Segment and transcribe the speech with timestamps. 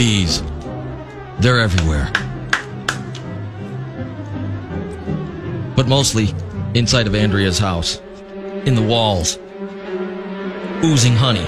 [0.00, 0.42] Bees.
[1.40, 2.10] They're everywhere.
[5.76, 6.34] But mostly
[6.72, 8.00] inside of Andrea's house,
[8.64, 9.38] in the walls,
[10.82, 11.44] oozing honey.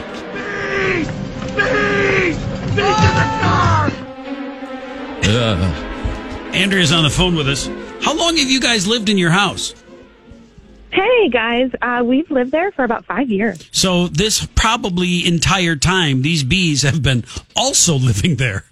[5.25, 6.55] Ugh.
[6.55, 7.69] Andrea's on the phone with us.
[8.03, 9.82] How long have you guys lived in your house?
[10.93, 13.67] Hey guys, uh, we've lived there for about five years.
[13.73, 17.25] So this probably entire time, these bees have been
[17.57, 18.65] also living there.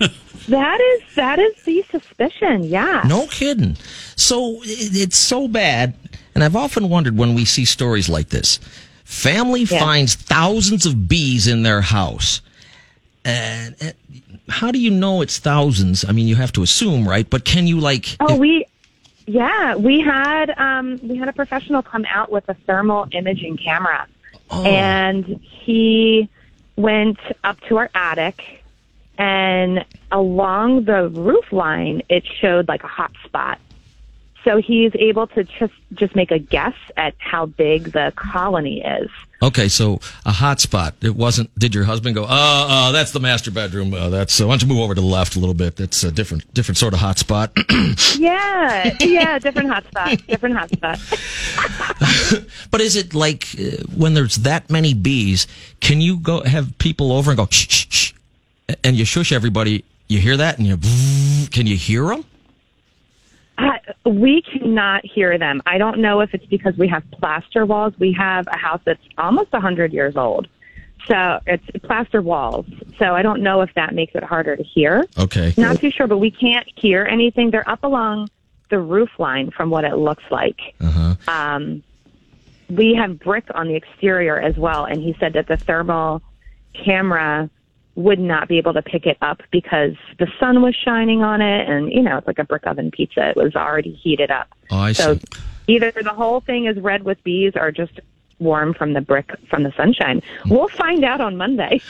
[0.48, 2.64] That is that is the suspicion.
[2.64, 3.02] Yeah.
[3.06, 3.78] No kidding.
[4.14, 5.94] So it- it's so bad.
[6.34, 8.58] And I've often wondered when we see stories like this
[9.04, 9.78] family Yeah.
[9.80, 12.42] finds thousands of bees in their house.
[13.24, 13.94] And, and
[14.50, 16.04] how do you know it's thousands?
[16.06, 17.28] I mean, you have to assume, right?
[17.30, 18.66] But can you, like, Oh, if- we
[19.26, 24.06] yeah we had um, we had a professional come out with a thermal imaging camera,
[24.50, 24.62] Oh.
[24.64, 26.28] and he
[26.76, 28.62] went up to our attic,
[29.16, 33.58] and along the roof line it showed like a hot spot.
[34.44, 39.10] So he's able to just just make a guess at how big the colony is.
[39.42, 40.94] okay, so a hot spot.
[41.02, 43.92] It wasn't, did your husband go, uh, uh, that's the master bedroom.
[43.94, 45.76] Uh, that's, uh, why don't you move over to the left a little bit?
[45.76, 47.52] That's a different, different sort of hot spot.
[48.18, 50.98] Yeah, yeah, different hotspot, different hotspot.
[52.70, 55.46] But is it like uh, when there's that many bees?
[55.80, 58.12] Can you go have people over and go shh shh shh,
[58.82, 59.84] and you shush everybody?
[60.08, 60.76] You hear that, and you
[61.50, 62.24] can you hear them?
[63.56, 65.62] Uh, we cannot hear them.
[65.66, 67.94] I don't know if it's because we have plaster walls.
[67.98, 70.48] We have a house that's almost a 100 years old.
[71.06, 72.66] So it's plaster walls.
[72.98, 75.04] So I don't know if that makes it harder to hear.
[75.18, 75.54] Okay.
[75.56, 77.50] Not too sure, but we can't hear anything.
[77.50, 78.28] They're up along
[78.70, 80.58] the roof line from what it looks like.
[80.80, 81.14] Uh-huh.
[81.28, 81.82] Um,
[82.70, 86.22] we have brick on the exterior as well, and he said that the thermal
[86.72, 87.50] camera
[87.96, 91.68] would not be able to pick it up because the sun was shining on it,
[91.68, 93.30] and you know it's like a brick oven pizza.
[93.30, 94.48] It was already heated up.
[94.70, 95.22] Oh, I so see.
[95.68, 98.00] either the whole thing is red with bees, or just
[98.40, 100.22] warm from the brick from the sunshine.
[100.46, 101.80] We'll find out on Monday.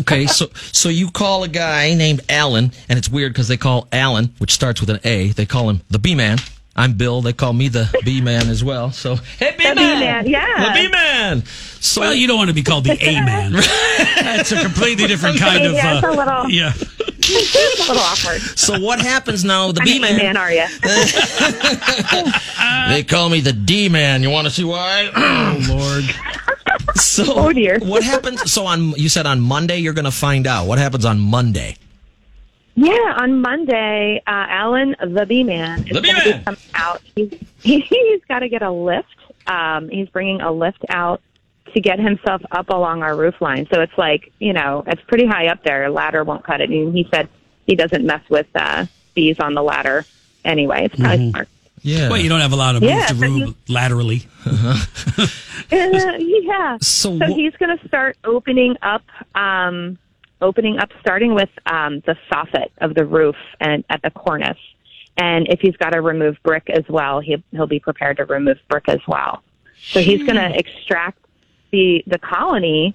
[0.00, 3.88] Okay, so so you call a guy named Alan, and it's weird because they call
[3.92, 6.38] Alan, which starts with an A, they call him the B man.
[6.74, 7.20] I'm Bill.
[7.20, 8.90] They call me the B man as well.
[8.92, 10.72] So hey, B man, yeah.
[10.74, 11.44] the B man.
[11.80, 13.52] So Well, you don't want to be called the A man.
[13.52, 15.72] That's a completely different kind of.
[15.74, 16.72] Yeah, it's a Uh, little- yeah.
[17.24, 18.40] it's a little awkward.
[18.58, 19.70] so what happens now?
[19.72, 20.16] The B man.
[20.16, 20.66] man, are you?
[22.88, 24.22] They call me the D man.
[24.22, 25.10] You want to see why?
[25.14, 26.04] Oh Lord.
[26.96, 27.78] So, Oh, dear.
[27.80, 28.50] what happens?
[28.50, 30.66] So on, you said on Monday you're going to find out.
[30.66, 31.76] What happens on Monday?
[32.84, 36.38] Yeah, on Monday, uh, Alan, the B man, is The going to B-Man.
[36.38, 37.00] be coming out.
[37.14, 37.32] He's,
[37.88, 39.08] he's got to get a lift.
[39.46, 41.20] Um, he's bringing a lift out
[41.74, 43.66] to get himself up along our roof line.
[43.72, 45.84] So it's like, you know, it's pretty high up there.
[45.84, 46.70] A ladder won't cut it.
[46.70, 47.28] And he said
[47.66, 50.04] he doesn't mess with uh, bees on the ladder
[50.44, 50.84] anyway.
[50.86, 51.48] It's probably smart.
[51.82, 52.08] Yeah.
[52.10, 54.26] Well, you don't have a lot of move Yeah, to but room you- laterally.
[55.72, 56.76] Uh, yeah.
[56.82, 59.02] So So wh- he's going to start opening up,
[59.34, 59.96] um,
[60.42, 64.58] opening up, starting with um, the soffit of the roof and at the cornice.
[65.16, 68.58] And if he's got to remove brick as well, he'll, he'll be prepared to remove
[68.68, 69.42] brick as well.
[69.84, 71.18] So he's going to extract
[71.70, 72.94] the the colony.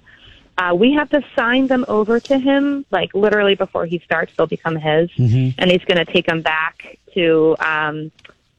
[0.56, 4.46] Uh, we have to sign them over to him, like literally before he starts, they'll
[4.48, 5.08] become his,
[5.58, 8.10] and he's going to take them back to, um,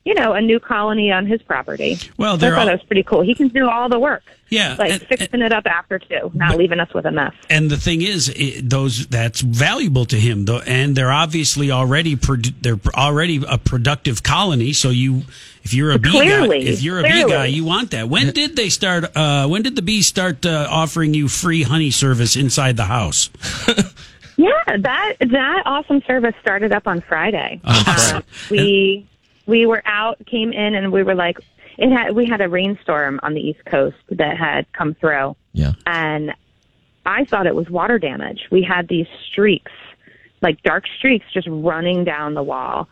[0.05, 1.97] you know, a new colony on his property.
[2.17, 3.21] Well, I thought all- that was pretty cool.
[3.21, 6.57] He can do all the work Yeah, like and- fixing it up after too, not
[6.57, 7.33] leaving us with a mess.
[7.49, 12.15] And the thing is, i those that's valuable to him, though, and they're obviously already
[12.15, 14.73] produ- they're already a productive colony.
[14.73, 15.23] So you,
[15.63, 18.07] if you're a bee Clearly, guy, if you're a bee guy, you want that.
[18.09, 19.15] When did they start?
[19.15, 23.29] Uh, when did the bees start uh, offering you free honey service inside the house?
[24.37, 27.59] Yeah, that that awesome service started up on Friday.
[27.65, 28.17] Awesome.
[28.19, 29.05] Um, we
[29.49, 31.39] we were out, came in, and we were like,
[31.77, 35.73] it had we had a rainstorm on the East Coast that had come through, yeah.
[35.85, 36.33] and
[37.05, 38.47] I thought it was water damage.
[38.51, 39.71] We had these streaks,
[40.41, 42.87] like dark streaks, just running down the wall.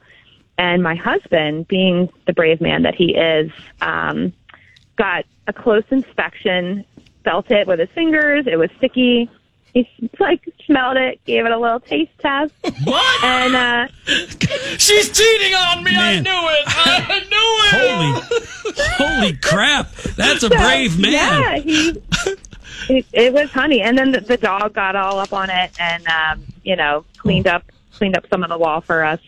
[0.57, 3.51] And my husband, being the brave man that he is,
[3.81, 4.33] um,
[4.97, 6.83] got a close inspection,
[7.23, 8.47] felt it with his fingers.
[8.47, 9.29] It was sticky.
[9.85, 12.51] He like smelled it, gave it a little taste test,
[12.83, 13.23] What?
[13.23, 13.87] and uh,
[14.77, 15.91] She's cheating on me.
[15.95, 16.63] I knew it.
[16.65, 18.93] I knew it.
[18.97, 19.91] Holy, holy crap!
[20.15, 21.11] That's a brave man.
[21.11, 22.01] Yeah, he.
[22.89, 26.07] It, it was honey, and then the, the dog got all up on it, and
[26.07, 29.19] um, you know, cleaned up cleaned up some of the wall for us.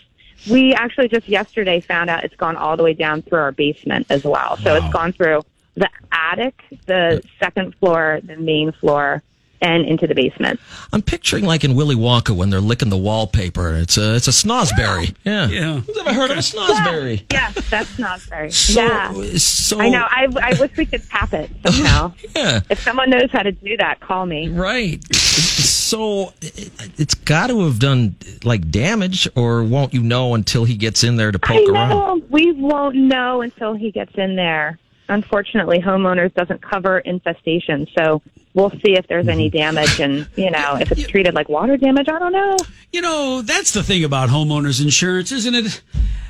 [0.49, 4.07] We actually just yesterday found out it's gone all the way down through our basement
[4.09, 4.57] as well.
[4.57, 4.85] So Wow.
[4.85, 5.41] it's gone through
[5.75, 9.21] the attic, the second floor, the main floor,
[9.61, 10.59] and into the basement.
[10.93, 13.73] I'm picturing like in Willy Wonka when they're licking the wallpaper.
[13.75, 15.15] It's a it's a snozberry.
[15.23, 15.47] Yeah.
[15.47, 15.79] Yeah.
[15.79, 17.25] Who's ever heard of a snozberry?
[17.31, 18.51] Yeah, that's not very.
[18.51, 19.13] So, yeah.
[19.37, 20.05] so I know.
[20.09, 22.13] I, I wish we could tap it somehow.
[22.35, 22.61] Yeah.
[22.69, 24.49] If someone knows how to do that, call me.
[24.49, 25.03] Right.
[25.15, 30.75] So it, it's got to have done like damage, or won't you know until he
[30.75, 31.73] gets in there to I poke know.
[31.73, 32.29] around?
[32.29, 34.79] We won't know until he gets in there.
[35.07, 38.21] Unfortunately, homeowners doesn't cover infestation, so
[38.53, 42.07] we'll see if there's any damage, and you know if it's treated like water damage.
[42.09, 42.57] I don't know.
[42.91, 45.81] You know, that's the thing about homeowners insurance, isn't it,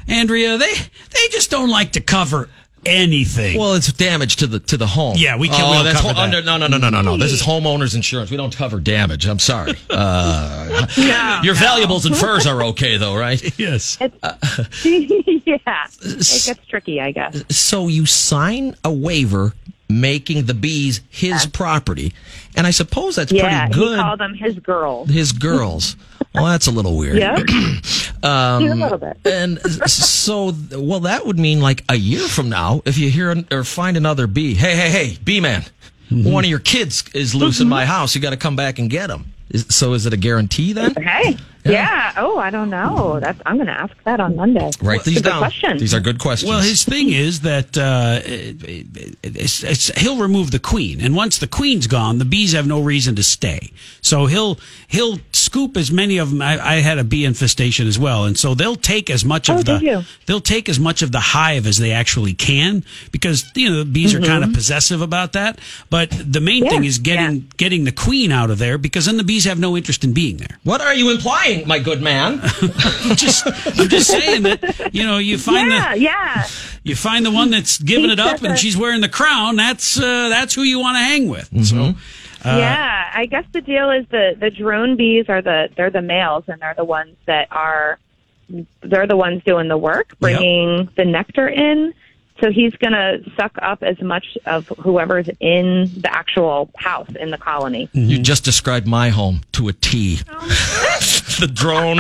[0.08, 0.58] Andrea?
[0.58, 2.50] They they just don't like to cover
[2.86, 3.58] anything.
[3.60, 5.16] Well, it's damage to the to the home.
[5.18, 6.36] Yeah, we can't- Oh, we don't that's cover ho- that.
[6.36, 7.18] under- no, no, no, no, no, no.
[7.18, 8.32] This is homeowners insurance.
[8.32, 9.26] We don't cover damage.
[9.28, 9.74] I'm sorry.
[9.90, 11.60] Uh, No, your no.
[11.60, 13.42] valuables and furs are okay, though, right?
[13.60, 13.98] yes.
[14.02, 14.08] yeah,
[14.86, 17.44] it gets tricky, I guess.
[17.50, 19.54] So you sign a waiver
[19.90, 22.14] making the bees his property,
[22.56, 24.00] and I suppose that's Yeah, pretty he good.
[24.00, 25.10] called them his girls.
[25.10, 25.96] his girls.
[26.32, 27.18] Well, that's a little weird.
[27.18, 27.38] Yeah,
[28.24, 29.18] Um, a little bit.
[29.26, 29.60] And
[29.90, 33.64] so, well, that would mean like a year from now, if you hear an, or
[33.64, 35.64] find another bee, hey, hey, hey, bee man,
[36.12, 36.32] Mm-hmm.
[36.32, 38.14] one of your kids is loose in my house.
[38.16, 39.26] You got to come back and get him.
[39.50, 40.94] Is, so, is it a guarantee then?
[40.96, 42.14] Hey, yeah.
[42.18, 43.20] Oh, I don't know.
[43.20, 44.70] That's I'm going to ask that on Monday.
[44.82, 45.40] Write these It's good down.
[45.40, 45.78] question.
[45.78, 46.50] These are good questions.
[46.50, 48.86] Well, his thing is that uh, it- it-
[49.24, 52.80] it's, it's, he'll remove the queen, and once the queen's gone, the bees have no
[52.82, 53.72] reason to stay.
[54.02, 56.42] So he'll he'll scoop as many of them.
[56.42, 59.56] I, I had a bee infestation as well, and so they'll take as much Oh,
[59.60, 63.70] of the they'll take as much of the hive as they actually can because you
[63.70, 65.60] know the bees are kind of possessive about that.
[65.90, 66.66] But the main Mm-hmm.
[66.66, 67.42] Yeah, thing is getting yeah.
[67.58, 70.38] getting the queen out of there because then the bees have no interest in being
[70.38, 70.58] there.
[70.64, 72.40] what are you implying, my good man?
[72.44, 76.48] I'm just I'm just saying that you know you find yeah, the yeah.
[76.84, 79.56] you find the one that's giving it up and she's wearing the crown.
[79.56, 81.50] That's uh, that's who you want to hang with.
[81.66, 81.94] So
[82.46, 86.46] yeah, I guess the deal is the the drone bees are the they're the males
[86.48, 88.00] and they're the ones that are
[88.82, 91.94] they're the ones doing the work, bringing the nectar in.
[92.42, 97.32] So he's going to suck up as much of whoever's in the actual house in
[97.32, 97.90] the colony.
[97.94, 100.16] You just described my home to a T.
[101.40, 102.00] the drone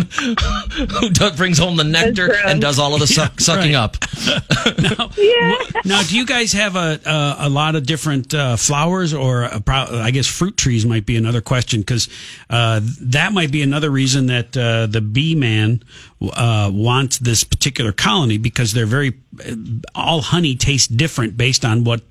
[1.00, 2.42] who does, brings home the nectar drone.
[2.46, 3.76] and does all of the suck, sucking right.
[3.76, 3.98] up.
[5.18, 5.56] Yeah.
[5.86, 9.60] now, do you guys have a a, a lot of different uh, flowers, or a
[9.60, 12.10] pro- I guess fruit trees might be another question because
[12.50, 15.84] uh, that might be another reason that uh, the bee man
[16.22, 19.14] uh, wants this particular colony because they're very
[19.96, 22.02] all honey tastes different based on what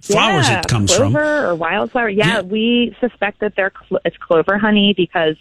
[0.00, 1.16] flowers yeah, it comes clover from.
[1.16, 2.08] or wildflower.
[2.08, 2.40] Yeah, Yeah.
[2.42, 5.36] we suspect that they're cl- it's clover honey because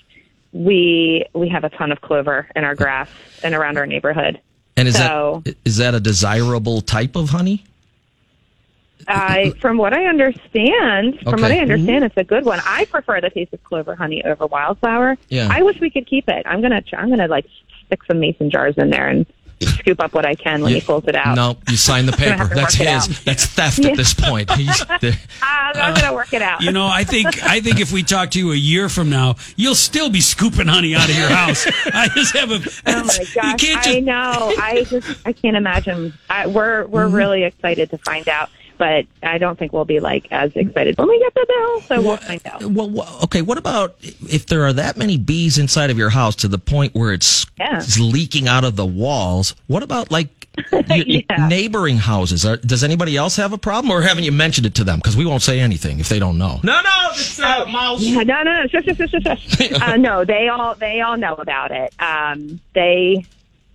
[0.51, 3.09] we we have a ton of clover in our grass
[3.44, 4.39] and around our neighborhood.
[4.75, 7.63] And is So- that is that a desirable type of honey?
[9.07, 12.59] I, from what I understand, from what I understand, it's a good one.
[12.65, 15.18] I prefer the taste of clover honey over wildflower.
[15.29, 15.47] Yeah.
[15.50, 16.45] I wish we could keep it.
[16.45, 17.45] I'm gonna, I'm gonna like
[17.85, 19.25] stick some mason jars in there and
[19.62, 21.36] scoop up what I can when he pulls it out.
[21.36, 22.45] No, you sign the paper.
[22.45, 23.24] That's it his.
[23.24, 23.89] That's theft Yeah.
[23.92, 24.51] at this point.
[24.56, 26.62] He's, the- Ah, I'm gonna work it out.
[26.62, 29.36] You know, I think I think if we talk to you a year from now,
[29.56, 31.65] you'll still be scooping honey out of your house.
[31.88, 32.57] I just have a.
[32.88, 33.59] Oh my you gosh!
[33.62, 34.54] can't just I know.
[34.59, 36.13] I just I can't imagine.
[36.30, 37.15] I, we're we're Mm-hmm.
[37.15, 41.07] really excited to find out, but I don't think we'll be like as excited when
[41.07, 41.81] we get the bill.
[41.81, 42.63] So we'll find out.
[42.65, 43.41] well, okay.
[43.41, 46.93] What about if there are that many bees inside of your house to the point
[46.96, 47.77] where it's, Yeah.
[47.77, 49.55] it's leaking out of the walls?
[49.67, 50.29] What about like
[50.72, 51.48] your, Yeah.
[51.48, 52.46] neighboring houses?
[52.46, 54.98] Are, does anybody else have a problem, or haven't you mentioned it to them?
[55.00, 56.60] Because we won't say anything if they don't know.
[56.63, 58.01] No, no, it's uh, mouse.
[58.01, 59.72] Yeah, no, no, no, shush, shush, shush, shush, shush.
[59.81, 61.93] uh, no, they all they all know about it.
[62.00, 63.25] Um, they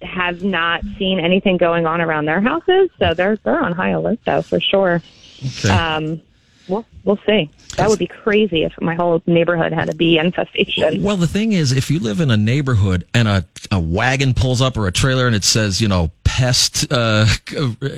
[0.03, 4.21] have not seen anything going on around their houses, so they're they're on high alert
[4.25, 5.03] though for sure.
[5.45, 5.71] Okay.
[5.71, 6.21] Um,
[6.69, 7.51] we'll we'll see.
[7.77, 11.03] That would be crazy if my whole neighborhood had a bee infestation.
[11.03, 14.61] Well, the thing is, if you live in a neighborhood and a, a wagon pulls
[14.61, 17.27] up or a trailer and it says, you know, pest uh,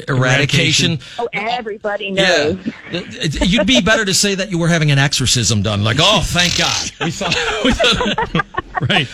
[0.09, 2.53] eradication, Oh, everybody yeah,
[2.93, 3.41] knows.
[3.49, 5.85] you'd be better to say that you were having an exorcism done.
[5.85, 6.91] Like, oh, thank God.
[7.01, 8.45] We thought, we thought
[8.91, 9.09] right.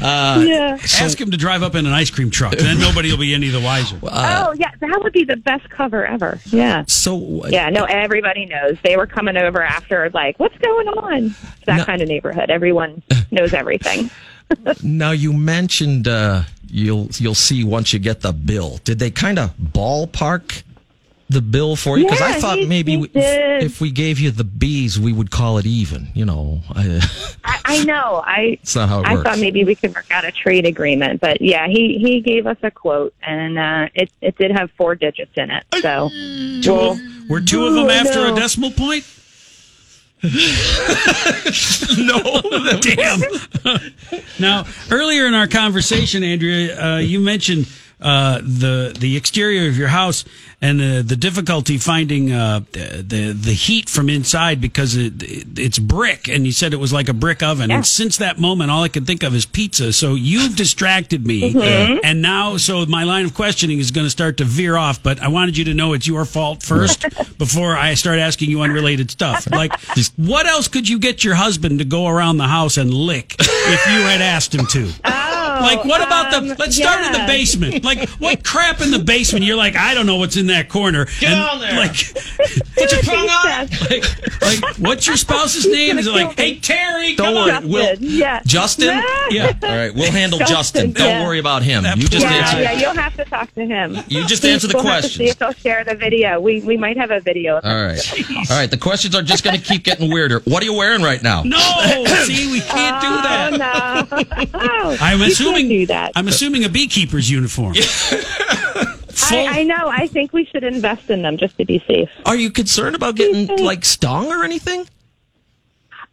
[0.00, 0.78] Yeah.
[1.00, 3.48] Ask him to drive up in an ice cream truck, then nobody will be any
[3.48, 3.98] the wiser.
[4.02, 4.70] oh, yeah.
[4.80, 6.40] That would be the best cover ever.
[6.46, 6.84] Yeah.
[6.88, 7.46] so.
[7.48, 8.78] Yeah, no, everybody knows.
[8.82, 11.34] They were coming over after, like, what's going on?
[11.66, 11.84] That No.
[11.84, 12.48] kind of neighborhood.
[12.50, 14.10] Everyone knows everything.
[14.82, 18.78] Now you mentioned uh, you'll you'll see once you get the bill.
[18.84, 20.62] Did they kind of ballpark
[21.28, 22.04] the bill for you?
[22.06, 25.30] Because I thought he- maybe he we- if we gave you the bees, we would
[25.30, 26.08] call it even.
[26.14, 27.00] You know, I,
[27.44, 28.22] I, I know.
[28.26, 29.28] I it's not how it I works.
[29.28, 32.56] thought maybe we could work out a trade agreement, but yeah, he he gave us
[32.62, 35.64] a quote, and uh, it it did have four digits in it.
[35.80, 36.10] So,
[36.66, 36.98] well,
[37.28, 38.32] Were two of them after no.
[38.32, 39.04] a decimal point?
[41.98, 42.42] no.
[42.80, 43.20] Damn.
[44.38, 47.66] now, earlier in our conversation, Andrea, uh, you mentioned
[48.02, 50.24] uh, the the exterior of your house
[50.62, 55.14] and the, the difficulty finding uh, the the heat from inside because it,
[55.58, 57.70] it's brick, and you said it was like a brick oven.
[57.70, 57.76] Yeah.
[57.76, 59.92] And since that moment, all I could think of is pizza.
[59.92, 62.00] So you've distracted me, Mm-hmm.
[62.04, 65.02] and now so my line of questioning is going to start to veer off.
[65.02, 67.02] But I wanted you to know it's your fault first
[67.38, 69.50] before I start asking you unrelated stuff.
[69.50, 69.72] Like,
[70.16, 73.86] what else could you get your husband to go around the house and lick if
[73.86, 74.90] you had asked him to?
[75.62, 76.38] Like, what about the?
[76.52, 77.84] um, Let's start in the basement.
[77.84, 79.44] Like, what crap in the basement?
[79.44, 81.06] You're like, I don't know what's in that corner.
[81.20, 81.76] Get And, down there.
[81.76, 81.94] Like,
[82.76, 83.68] Put your tongue on.
[83.90, 85.98] Like, like, what's your spouse's name?
[85.98, 86.44] Is it like, me.
[86.44, 87.14] hey Terry?
[87.14, 87.68] Don't come worry, on.
[87.68, 88.42] Will- Justin, yeah.
[88.46, 89.02] Justin?
[89.30, 89.52] Yeah.
[89.62, 90.60] All right, we'll handle Justin.
[90.60, 91.24] Justin, Don't yeah.
[91.26, 91.84] worry about him.
[91.96, 92.60] You just poor answer.
[92.60, 93.96] Yeah, yeah, you'll have to talk to him.
[94.08, 96.38] You just answer the we'll Have to see if he'll share the video.
[96.40, 97.58] We we might have a video.
[97.58, 98.12] Of All right.
[98.50, 98.70] All right.
[98.70, 100.40] The questions are just going to keep getting weirder.
[100.40, 101.42] What are you wearing right now?
[101.42, 101.58] No,
[102.24, 104.08] see, we can't do that.
[104.10, 104.96] Oh no!
[105.00, 106.12] I'm You assuming do that.
[106.16, 107.74] I'm assuming a beekeeper's uniform.
[109.10, 109.88] Full- I, I know.
[109.88, 112.08] I think we should invest in them just to be safe.
[112.26, 114.86] Are you concerned about getting like stung or anything?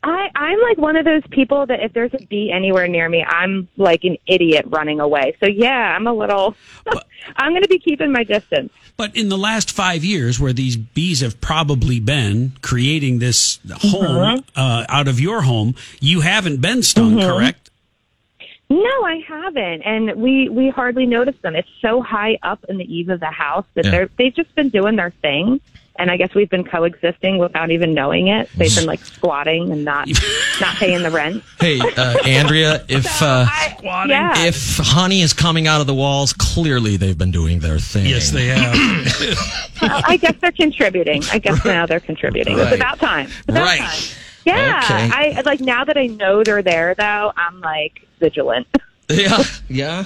[0.04, 3.24] I, I'm like one of those people that if there's a bee anywhere near me,
[3.28, 5.36] I'm like an idiot running away.
[5.40, 6.56] So yeah, I'm a little.
[7.36, 8.72] I'm going to be keeping my distance.
[8.96, 14.44] But in the last five years, where these bees have probably been creating this home
[14.56, 17.67] uh, out of your home, you haven't been stung, correct?
[18.70, 21.56] No, I haven't, and we we hardly notice them.
[21.56, 23.92] It's so high up in the eave of the house that Yeah.
[23.92, 25.62] they're they've just been doing their thing,
[25.98, 28.50] and I guess we've been coexisting without even knowing it.
[28.58, 30.10] They've been like squatting and not
[30.60, 31.44] not paying the rent.
[31.62, 34.10] Hey, uh, Andrea, if uh, I, Squatting.
[34.12, 38.06] yeah, if honey is coming out of the walls, clearly they've been doing their thing.
[38.08, 38.76] Yes, they have.
[39.80, 41.22] Well, I guess they're contributing.
[41.32, 42.58] I guess now they're contributing.
[42.58, 42.66] Right.
[42.74, 43.28] It's about time.
[43.28, 43.80] It's about Right.
[43.80, 44.18] time.
[44.44, 45.38] Yeah, Okay.
[45.38, 46.96] I like now that I know they're there.
[46.96, 48.68] Though I'm like vigilant.
[49.10, 50.04] Yeah, yeah.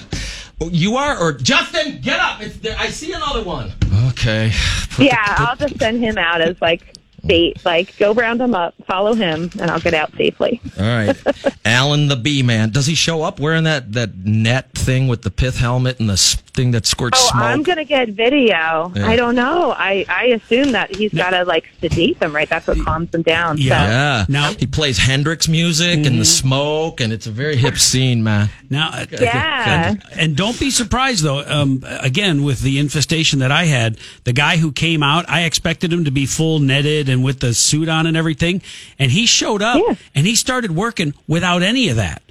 [0.60, 2.40] You are, or Justin, get up!
[2.40, 2.76] It's there.
[2.78, 3.72] I see another one.
[4.10, 4.52] Okay.
[4.90, 6.94] Put yeah, the- put- I'll just send him out as like
[7.26, 7.64] bait.
[7.64, 10.60] Like go round him up, follow him, and I'll get out safely.
[10.78, 11.16] All right,
[11.64, 12.70] Alan the Bee Man.
[12.70, 16.16] Does he show up wearing that that net thing with the pith helmet and the
[16.54, 17.42] thing that squirts Oh, smoke?
[17.42, 18.92] I'm gonna get video.
[18.94, 19.06] Yeah.
[19.06, 19.72] I don't know.
[19.72, 22.48] I I assume that he's gotta like sedate them, right?
[22.48, 23.58] That's what calms them down.
[23.58, 23.68] Yeah.
[23.84, 23.90] So.
[23.90, 24.24] yeah.
[24.28, 26.18] Now- he plays Hendrix music and Mm-hmm.
[26.18, 28.50] the smoke, and it's a very hip scene, man.
[28.70, 29.88] Now, uh, Yeah.
[29.90, 31.40] and, and don't be surprised though.
[31.40, 35.92] Um, again, with the infestation that I had, the guy who came out, I expected
[35.92, 38.62] him to be full netted and with the suit on and everything,
[38.98, 39.94] and he showed up Yeah.
[40.14, 42.22] and he started working without any of that.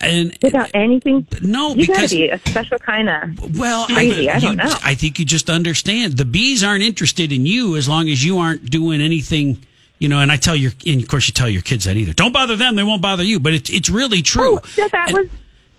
[0.00, 1.26] And Without anything.
[1.40, 3.58] no, You gotta because be a special kind of.
[3.58, 4.28] well, crazy.
[4.28, 4.74] I don't you- know.
[4.82, 8.38] I think you just understand the bees aren't interested in you as long as you
[8.38, 9.64] aren't doing anything.
[10.00, 12.12] You know, and I tell your, and of course, you tell your kids that either.
[12.12, 13.40] Don't bother them; they won't bother you.
[13.40, 14.58] But it's it's really oh, true.
[14.58, 15.28] Oh, yeah, that was.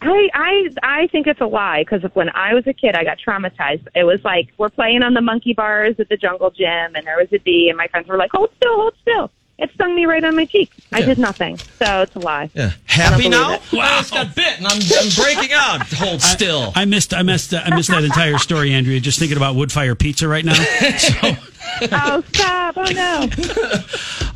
[0.01, 3.17] I I I think it's a lie because when I was a kid, I got
[3.17, 3.87] traumatized.
[3.95, 7.17] It was like we're playing on the monkey bars at the jungle gym, and there
[7.17, 10.05] was a bee, and my friends were like, "Hold still, hold still." It stung me
[10.05, 10.71] right on my cheek.
[10.91, 11.05] I Yeah.
[11.07, 12.49] did nothing, so it's a lie.
[12.53, 13.53] Yeah, happy believe now?
[13.53, 13.61] it.
[13.73, 15.81] Wow, I just got bit, and I'm, I'm breaking out.
[15.93, 16.71] Hold still.
[16.75, 18.99] I missed, I missed, I missed that entire story, Andrea.
[18.99, 20.55] Just thinking about wood fire pizza right now.
[21.81, 22.73] So, oh stop!
[22.77, 23.27] Oh no!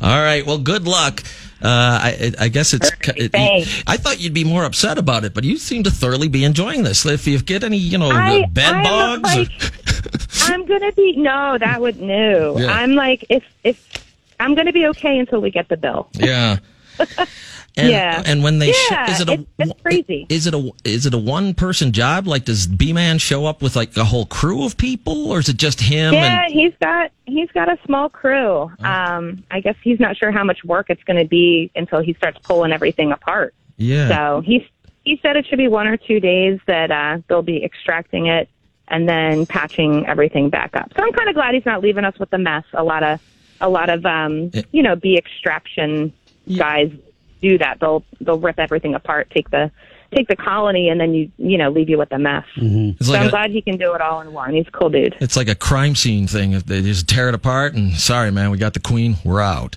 [0.08, 0.46] All right.
[0.46, 1.22] Well, good luck.
[1.62, 2.90] Uh, I, I guess it's.
[3.16, 3.82] It, Thanks.
[3.86, 6.84] I thought you'd be more upset about it, but you seem to thoroughly be enjoying
[6.84, 7.04] this.
[7.06, 8.84] If you get any, you know, I, bed I'm
[9.22, 9.34] bugs.
[9.34, 11.58] or- Like, I'm gonna be no.
[11.58, 12.58] That would no.
[12.58, 12.70] Yeah.
[12.72, 14.03] I'm like if if
[14.44, 16.08] I'm gonna be okay until we get the bill.
[16.12, 16.58] Yeah.
[17.76, 18.22] And, Yeah.
[18.24, 20.26] And when they sh- Yeah, is it a it's- it's crazy.
[20.28, 22.28] Is it a is it a one person job?
[22.28, 25.48] Like does B Man show up with like a whole crew of people, or is
[25.48, 26.14] it just him?
[26.14, 28.70] Yeah, And he's got he's got a small crew.
[28.78, 32.14] Um, I guess he's not sure how much work it's going to be until he
[32.14, 33.54] starts pulling everything apart.
[33.76, 34.06] yeah.
[34.08, 34.62] So he's
[35.04, 38.48] he said it should be one or two days that uh, they'll be extracting it
[38.86, 40.92] and then patching everything back up.
[40.96, 42.62] So I'm kind of glad he's not leaving us with a mess.
[42.74, 43.18] A lot of
[43.60, 44.62] a lot of um, Yeah.
[44.72, 46.12] you know bee extraction
[46.56, 46.90] guys
[47.42, 47.78] do that.
[47.80, 49.70] They'll they'll rip everything apart, take the
[50.14, 52.44] take the colony, and then you you know leave you with a mess.
[52.56, 54.54] It's So like I'm a, glad he can do it all in one.
[54.54, 55.16] He's a cool dude.
[55.20, 56.52] it's like a crime scene thing.
[56.52, 59.76] If they just tear it apart and sorry, man, we got the queen, we're out.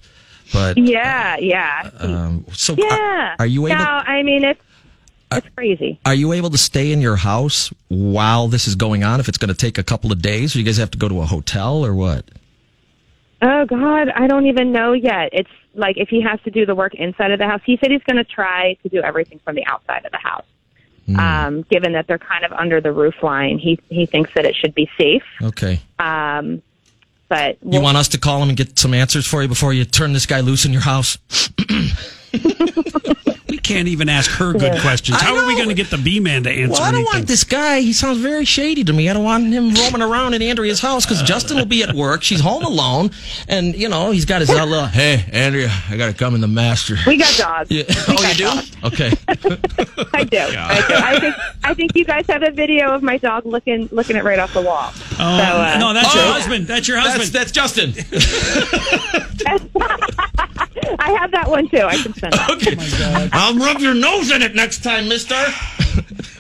[0.54, 1.90] But Yeah, yeah.
[2.00, 2.86] um, so Yeah.
[2.90, 3.78] are, are you able?
[3.80, 4.62] No, I mean it's
[5.30, 6.00] it's crazy.
[6.06, 9.20] Are you able to stay in your house while this is going on?
[9.20, 11.10] If it's going to take a couple of days, or you guys have to go
[11.10, 12.24] to a hotel or what?
[13.42, 15.30] Oh God, I don't even know yet.
[15.32, 17.92] It's like if he has to do the work inside of the house, he said
[17.92, 20.46] he's going to try to do everything from the outside of the house.
[21.18, 24.56] Um, given that they're kind of under the roof line, he he thinks that it
[24.56, 25.24] should be safe.
[25.42, 25.80] Okay.
[26.00, 26.62] Um,
[27.30, 29.72] But You we'll- want us to call him and get some answers for you before
[29.72, 31.18] you turn this guy loose in your house?
[33.50, 35.22] We can't even ask her good questions.
[35.22, 37.14] How are we going to get the B man to answer Well, I don't anything?
[37.20, 37.80] want this guy.
[37.80, 39.10] He sounds very shady to me.
[39.10, 42.24] I don't want him roaming around in Andrea's house because Justin will be at work.
[42.24, 43.12] She's home alone,
[43.48, 44.86] and you know he's got his uh, little.
[44.86, 46.96] Hey, Andrea, I got to come in the master.
[47.08, 47.72] we got dogs.
[47.72, 47.84] Yeah.
[47.88, 48.44] We Oh, got you do?
[48.44, 48.72] dogs.
[48.84, 49.12] Okay.
[50.14, 50.38] I do.
[50.38, 50.94] I do.
[50.96, 54.24] I think I think you guys have a video of my dog looking looking at
[54.24, 54.92] right off the wall.
[55.20, 56.32] Oh, So, uh, no, that's your Oh.
[56.34, 56.68] husband.
[56.68, 57.30] That's your husband.
[57.32, 57.94] that's Justin.
[61.00, 61.82] I have that one too.
[61.82, 62.40] I can send it.
[62.58, 63.30] Okay.
[63.34, 65.36] I'll rub your nose in it next time, mister.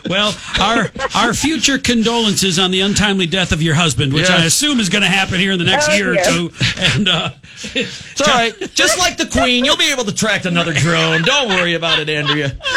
[0.09, 4.79] Well, our our future condolences on the untimely death of your husband, which I assume
[4.79, 6.51] is going to happen here in the next Oh, year or two.
[6.77, 7.31] And uh,
[7.73, 8.53] It's all right.
[8.73, 11.23] Just like the Queen, you'll be able to track another drone.
[11.23, 12.57] Don't worry about it, Andrea.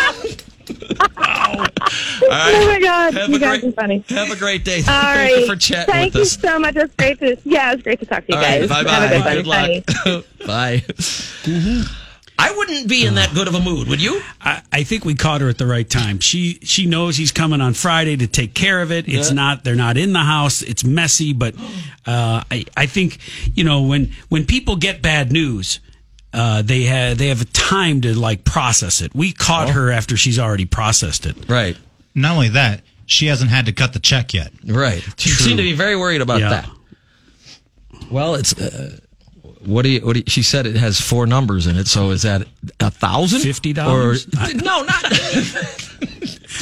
[2.30, 2.54] All right.
[2.54, 4.04] Oh my God, Have you a guys great- are funny.
[4.08, 4.78] Have a great day.
[4.78, 5.38] All Thank right.
[5.40, 6.38] you for chatting Thank with you us.
[6.40, 6.76] so much.
[6.76, 8.68] It's great to yeah, it's great to talk to you All right, guys.
[8.84, 9.34] bye Have a bye.
[9.34, 9.82] good one.
[10.04, 10.24] Good luck.
[10.46, 10.82] Bye.
[12.38, 14.22] I wouldn't be in that good of a mood, would you?
[14.40, 16.20] I, I think we caught her at the right time.
[16.20, 19.06] She she knows he's coming on Friday to take care of it.
[19.08, 19.34] It's Yeah.
[19.34, 20.62] not they're not in the house.
[20.62, 21.54] It's messy, but
[22.06, 23.18] uh, I I think
[23.54, 25.80] you know when when people get bad news.
[26.32, 29.12] Uh, they have they have time to like process it.
[29.16, 29.72] We caught Oh.
[29.72, 31.34] her after she's already processed it.
[31.48, 31.76] Right.
[32.14, 34.52] Not only that, she hasn't had to cut the check yet.
[34.66, 35.04] Right.
[35.24, 36.48] You seemed to be very worried about Yeah.
[36.50, 36.70] that.
[38.10, 38.98] Well, it's uh,
[39.64, 40.00] what do you?
[40.00, 41.86] What do you, she said it has four numbers in it.
[41.86, 42.46] So is that
[42.80, 43.40] a thousand?
[43.40, 44.54] $50?
[44.62, 45.04] No, not.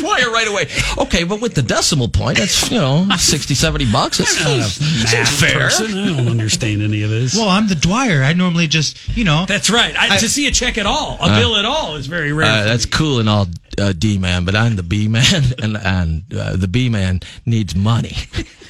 [0.00, 0.66] Wire right away.
[0.98, 4.20] Okay, but with the decimal point, that's you know 60, 70 bucks.
[4.20, 4.80] It's, Not a it's
[5.12, 5.58] math fair.
[5.60, 5.86] person.
[5.98, 7.34] I don't understand any of this.
[7.34, 8.22] Well, I'm the Dwyer.
[8.22, 9.96] I normally just, you know, That's right.
[9.96, 12.46] I, I- to see a check at all, a bill at all, is very rare.
[12.62, 12.90] Uh, that's me.
[12.92, 13.46] cool and all,
[13.80, 15.24] uh, D man, but I'm the B man,
[15.62, 18.16] and and uh, the B man needs money.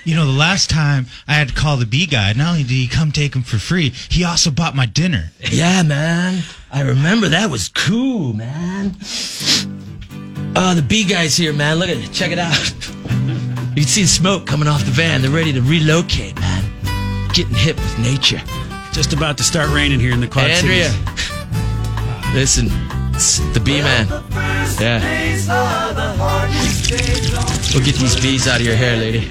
[0.05, 2.71] you know, the last time I had to call the B guy, not only did
[2.71, 5.31] he come take him for free, he also bought my dinner.
[5.51, 6.43] Yeah, man.
[6.71, 8.95] I remember that was cool, man.
[10.57, 11.79] Oh, the B guy's here, man.
[11.79, 12.13] Look at it.
[12.13, 12.57] Check it out.
[13.77, 15.23] You can see the smoke coming off the van.
[15.23, 16.65] They're ready to relocate, man.
[17.33, 18.43] Getting hip with nature.
[18.93, 22.35] just about to start raining here in the Quad Andrea, Cities.
[22.35, 22.67] listen.
[23.15, 24.09] It's the B man.
[24.81, 24.99] Yeah.
[27.73, 29.29] We'll get these bees out of your hair, lady.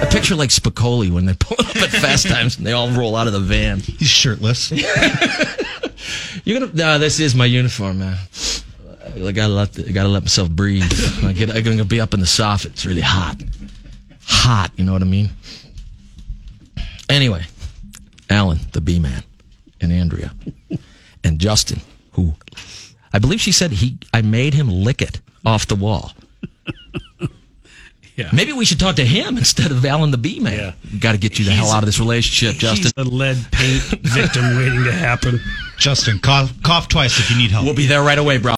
[0.00, 3.16] I picture like Spicoli when they pull up at Fast Times and they all roll
[3.16, 3.80] out of the van.
[3.80, 4.70] He's shirtless.
[6.44, 6.72] You're gonna.
[6.74, 8.16] No, this is my uniform, man.
[9.14, 9.78] I gotta let.
[9.78, 10.90] I gotta let myself breathe.
[11.24, 11.50] I get.
[11.50, 12.66] I'm gonna be up in the soffit.
[12.66, 13.36] It's really hot.
[14.24, 14.70] Hot.
[14.76, 15.30] You know what I mean?
[17.08, 17.44] Anyway,
[18.30, 19.22] Alan, the B man,
[19.80, 20.32] and Andrea,
[21.24, 21.80] and Justin,
[22.12, 22.34] who
[23.12, 23.98] I believe she said he.
[24.14, 26.12] I made him lick it off the wall.
[28.20, 28.28] Yeah.
[28.32, 30.74] Maybe we should talk to him instead of Alan the B man.
[30.92, 30.98] Yeah.
[30.98, 32.92] Got to get you the He's- hell out of this relationship, Justin.
[32.96, 35.40] He's a lead paint victim waiting to happen.
[35.78, 37.64] Justin, cough, cough twice if you need help.
[37.64, 38.48] We'll be there right away, bro.